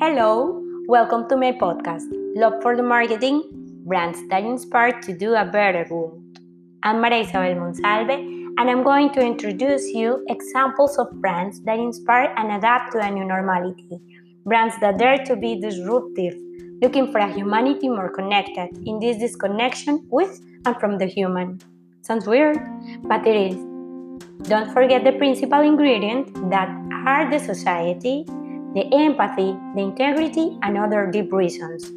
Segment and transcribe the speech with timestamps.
[0.00, 2.04] Hello, welcome to my podcast,
[2.36, 3.42] Love for the Marketing
[3.84, 6.22] Brands that Inspire to Do a Better World.
[6.84, 12.32] I'm Maria Isabel Monsalve, and I'm going to introduce you examples of brands that inspire
[12.36, 13.98] and adapt to a new normality.
[14.46, 16.36] Brands that dare to be disruptive,
[16.80, 21.60] looking for a humanity more connected in this disconnection with and from the human.
[22.02, 22.56] Sounds weird,
[23.02, 23.56] but it is.
[24.48, 26.68] Don't forget the principal ingredient that
[27.04, 28.24] are the society,
[28.74, 31.90] the empathy, the integrity, and other deep reasons.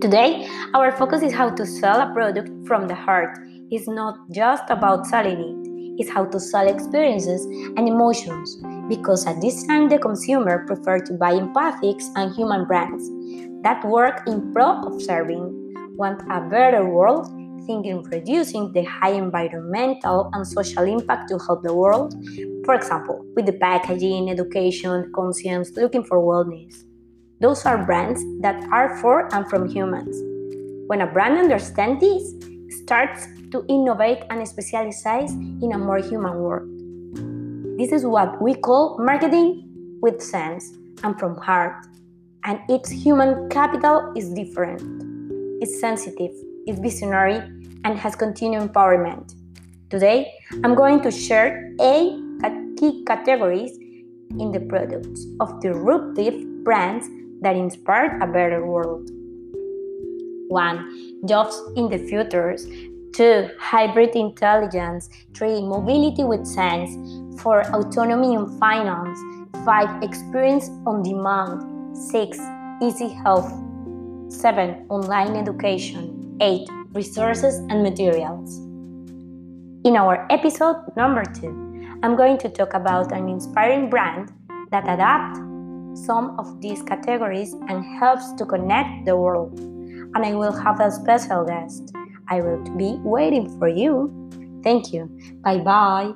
[0.00, 3.38] Today, our focus is how to sell a product from the heart.
[3.70, 7.44] It's not just about selling it, it's how to sell experiences
[7.76, 8.62] and emotions.
[8.88, 13.10] Because at this time, the consumer prefers to buy empathics and human brands
[13.62, 17.26] that work in pro of serving, want a better world,
[17.66, 22.14] thinking reducing the high environmental and social impact to help the world,
[22.64, 26.74] for example, with the packaging, education, conscience, looking for wellness.
[27.40, 30.16] Those are brands that are for and from humans.
[30.88, 32.34] When a brand understands this,
[32.82, 36.68] starts to innovate and specialize in a more human world.
[37.78, 39.68] This is what we call marketing
[40.02, 40.72] with sense
[41.04, 41.86] and from heart.
[42.44, 44.82] And its human capital is different.
[45.62, 46.32] It's sensitive,
[46.68, 47.38] it's visionary,
[47.84, 49.34] and has continued empowerment.
[49.90, 52.28] Today, I'm going to share eight
[52.78, 53.76] key categories
[54.38, 57.08] in the products of disruptive brands
[57.40, 59.10] that inspire a better world.
[60.48, 61.26] 1.
[61.26, 62.56] Jobs in the future.
[63.14, 63.48] 2.
[63.58, 65.08] Hybrid intelligence.
[65.34, 65.62] 3.
[65.62, 66.90] Mobility with sense.
[67.42, 67.74] 4.
[67.74, 69.18] Autonomy in finance.
[69.64, 70.02] 5.
[70.02, 71.96] Experience on demand.
[71.96, 72.38] 6.
[72.82, 73.52] Easy health.
[74.28, 74.86] 7.
[74.88, 76.17] Online education.
[76.40, 78.58] 8 resources, and materials.
[79.84, 81.52] In our episode number two,
[82.02, 84.32] I'm going to talk about an inspiring brand
[84.70, 85.38] that adapts
[86.06, 89.58] some of these categories and helps to connect the world.
[89.58, 91.92] And I will have a special guest.
[92.28, 94.10] I will be waiting for you.
[94.62, 95.08] Thank you.
[95.42, 96.12] Bye bye.